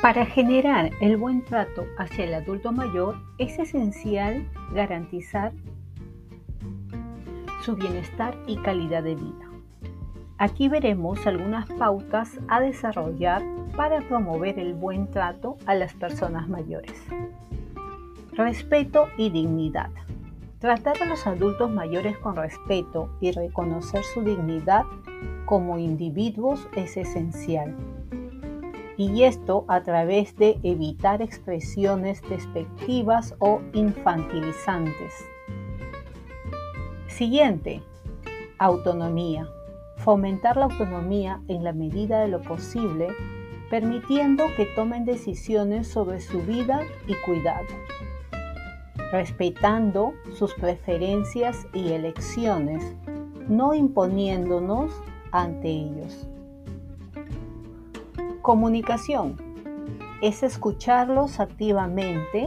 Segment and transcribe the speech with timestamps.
[0.00, 5.52] Para generar el buen trato hacia el adulto mayor es esencial garantizar
[7.64, 9.50] su bienestar y calidad de vida.
[10.38, 13.42] Aquí veremos algunas pautas a desarrollar
[13.76, 17.02] para promover el buen trato a las personas mayores.
[18.34, 19.90] Respeto y dignidad.
[20.60, 24.84] Tratar a los adultos mayores con respeto y reconocer su dignidad
[25.44, 27.74] como individuos es esencial
[28.98, 35.14] y esto a través de evitar expresiones despectivas o infantilizantes.
[37.06, 37.80] Siguiente,
[38.58, 39.48] autonomía.
[39.98, 43.08] Fomentar la autonomía en la medida de lo posible,
[43.70, 47.66] permitiendo que tomen decisiones sobre su vida y cuidado,
[49.12, 52.96] respetando sus preferencias y elecciones,
[53.48, 54.92] no imponiéndonos
[55.30, 56.28] ante ellos.
[58.48, 59.36] Comunicación
[60.22, 62.46] es escucharlos activamente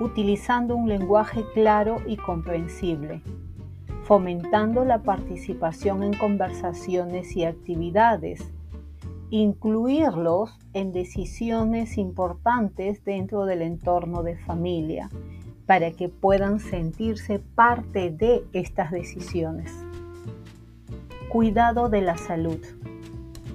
[0.00, 3.20] utilizando un lenguaje claro y comprensible,
[4.04, 8.40] fomentando la participación en conversaciones y actividades,
[9.28, 15.10] incluirlos en decisiones importantes dentro del entorno de familia,
[15.66, 19.70] para que puedan sentirse parte de estas decisiones.
[21.28, 22.60] Cuidado de la salud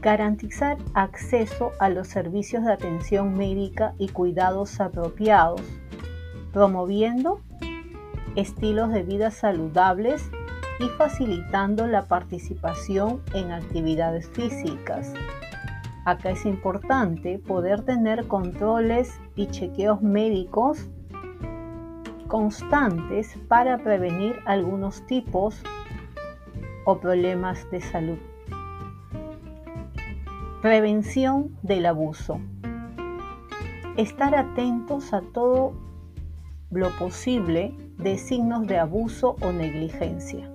[0.06, 5.64] garantizar acceso a los servicios de atención médica y cuidados apropiados,
[6.54, 7.42] promoviendo
[8.36, 10.30] estilos de vida saludables
[10.80, 15.12] y facilitando la participación en actividades físicas.
[16.06, 20.88] Acá es importante poder tener controles y chequeos médicos
[22.28, 25.64] constantes para prevenir algunos tipos
[26.86, 28.20] o problemas de salud.
[30.66, 32.40] Prevención del abuso.
[33.98, 35.74] Estar atentos a todo
[36.72, 40.50] lo posible de signos de abuso o negligencia.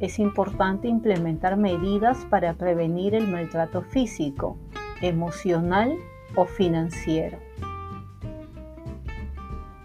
[0.00, 4.58] Es importante implementar medidas para prevenir el maltrato físico,
[5.02, 5.96] emocional
[6.34, 7.38] o financiero.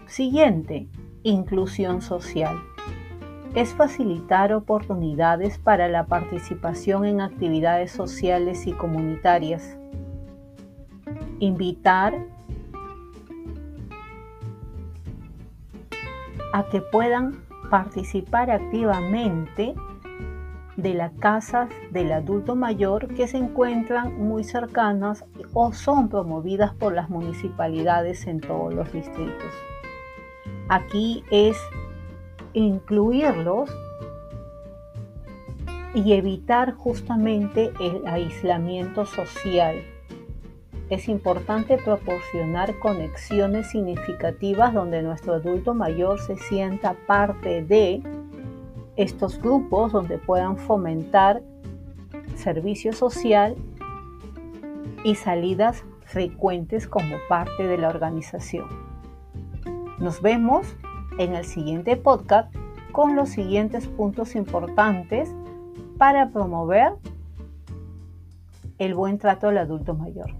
[0.08, 0.88] Siguiente,
[1.22, 2.56] inclusión social
[3.54, 9.78] es facilitar oportunidades para la participación en actividades sociales y comunitarias,
[11.38, 12.14] invitar
[16.52, 19.74] a que puedan participar activamente
[20.76, 26.92] de las casas del adulto mayor que se encuentran muy cercanas o son promovidas por
[26.92, 29.52] las municipalidades en todos los distritos.
[30.68, 31.56] Aquí es
[32.52, 33.70] incluirlos
[35.94, 39.76] y evitar justamente el aislamiento social.
[40.90, 48.02] Es importante proporcionar conexiones significativas donde nuestro adulto mayor se sienta parte de
[48.96, 51.42] estos grupos donde puedan fomentar
[52.36, 53.56] servicio social
[55.04, 58.66] y salidas frecuentes como parte de la organización.
[59.98, 60.74] Nos vemos
[61.18, 62.54] en el siguiente podcast
[62.92, 65.28] con los siguientes puntos importantes
[65.98, 66.94] para promover
[68.78, 70.30] el buen trato al adulto mayor.